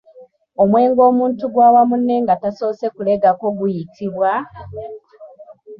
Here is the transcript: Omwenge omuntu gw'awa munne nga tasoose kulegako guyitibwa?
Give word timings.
Omwenge 0.61 1.01
omuntu 1.09 1.43
gw'awa 1.53 1.81
munne 1.89 2.15
nga 2.23 2.33
tasoose 2.41 2.85
kulegako 2.95 3.45
guyitibwa? 3.57 4.31